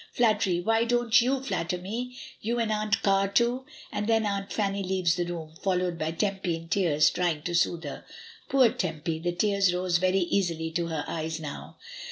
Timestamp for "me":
1.77-2.17